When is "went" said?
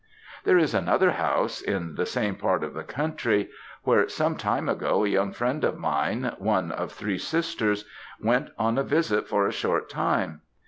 8.19-8.49